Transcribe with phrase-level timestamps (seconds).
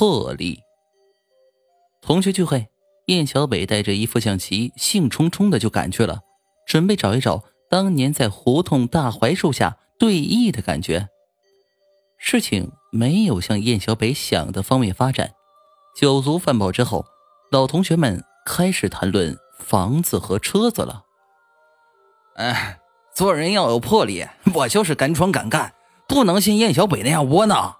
[0.00, 0.62] 魄力。
[2.00, 2.70] 同学聚会，
[3.08, 6.20] 燕小北带着一副象棋，兴冲冲的就赶去了，
[6.66, 11.10] 准备找一找当年在胡同大槐树下对弈的感觉。
[12.16, 15.34] 事情没有向燕小北想的方面发展。
[15.94, 17.04] 酒足饭饱之后，
[17.52, 21.04] 老同学们开始谈论房子和车子了。
[22.36, 22.80] 哎，
[23.14, 25.74] 做人要有魄力，我就是敢闯敢干，
[26.08, 27.76] 不能像燕小北那样窝囊。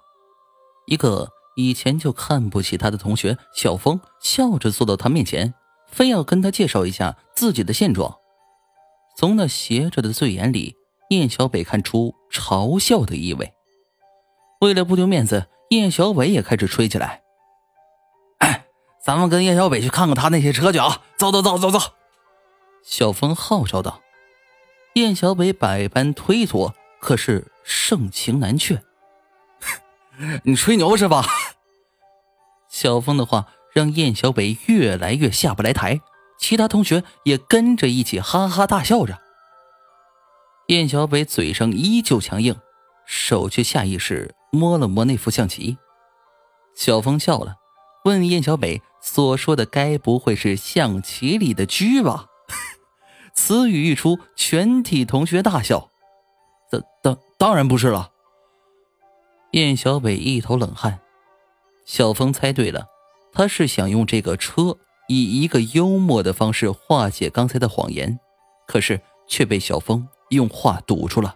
[0.85, 5.53] 一个以前就看不起他的同学小峰笑着坐到他面前，
[5.87, 8.17] 非要跟他介绍一下自己的现状。
[9.17, 10.75] 从那斜着的醉眼里，
[11.09, 13.53] 燕小北看出嘲笑的意味。
[14.61, 17.21] 为了不丢面子，燕小北也开始吹起来。
[18.37, 18.65] 哎，
[19.03, 21.01] 咱们跟燕小北去看看他那些车去啊！
[21.17, 21.79] 走走走走走！
[22.83, 24.01] 小峰号召道。
[24.95, 28.81] 燕小北百般推脱，可是盛情难却。
[30.43, 31.25] 你吹牛是吧？
[32.69, 35.99] 小峰的话让燕小北越来越下不来台，
[36.39, 39.19] 其他同学也跟着一起哈哈大笑着。
[40.67, 42.55] 燕小北嘴上依旧强硬，
[43.05, 45.77] 手却下意识摸了摸那副象棋。
[46.75, 47.55] 小峰笑了，
[48.05, 52.27] 问燕小北所说的该不会是象棋里的车吧？
[53.33, 55.89] 此语一出，全体同学大笑。
[56.69, 58.11] 当当当然不是了。
[59.51, 60.99] 燕小北一头冷汗。
[61.85, 62.87] 小峰猜对了，
[63.33, 64.77] 他是想用这个车
[65.07, 68.19] 以一个幽默的方式化解刚才的谎言，
[68.67, 71.35] 可是却被小峰用话堵住了。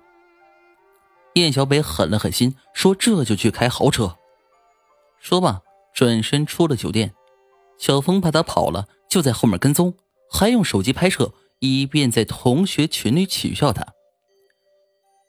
[1.33, 4.17] 燕小北狠了狠心，说：“这就去开豪车。”
[5.19, 5.61] 说罢，
[5.94, 7.13] 转身出了酒店。
[7.77, 9.95] 小峰怕他跑了，就在后面跟踪，
[10.31, 11.33] 还用手机拍摄。
[11.59, 13.88] 以便在同学群里取笑他。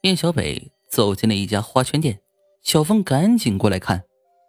[0.02, 2.20] 燕小北走进了一家花圈店，
[2.66, 4.02] 小峰赶紧过来看，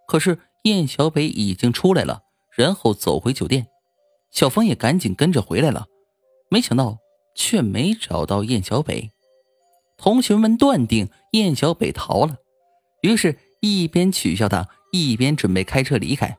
[0.07, 3.67] 可是燕小北已经出来了，然后走回酒店。
[4.31, 5.85] 小峰也赶紧跟着回来了，
[6.49, 6.97] 没想到
[7.35, 9.11] 却没找到燕小北。
[9.97, 12.37] 同学们断定燕小北逃了，
[13.03, 16.35] 于是一边取笑他，一边准备开车离开。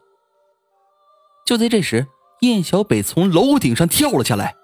[1.47, 2.09] 就在这时，
[2.41, 4.57] 燕小北从楼顶上跳了下来。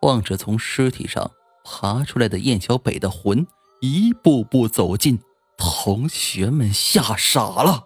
[0.00, 1.32] 望着从尸体上
[1.64, 3.46] 爬出来的燕小北的魂
[3.80, 5.20] 一步步走近，
[5.56, 7.84] 同学们吓傻了。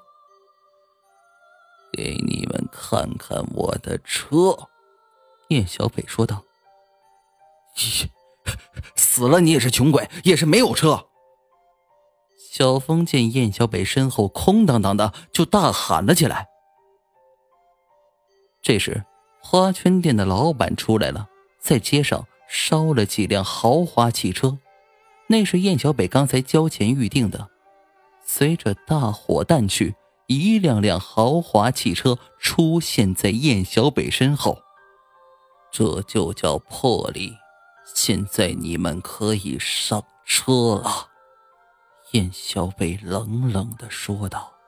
[1.92, 4.68] 给你们看看我的车，
[5.48, 6.42] 燕小北说道。
[8.94, 11.06] 死了你也是穷鬼，也是没有车。
[12.50, 16.48] 小峰见燕小北身后空荡荡的，就大喊了起来。
[18.62, 19.04] 这时，
[19.42, 21.28] 花圈店的老板出来了。
[21.60, 24.58] 在街上烧了几辆豪华汽车，
[25.30, 27.48] 那是燕小北刚才交钱预定的。
[28.24, 29.94] 随着大火淡去，
[30.26, 34.58] 一辆辆豪华汽车出现在燕小北身后，
[35.70, 37.32] 这就叫魄力。
[37.94, 41.08] 现在你们可以上车了。”
[42.10, 44.59] 燕小北冷冷的说道。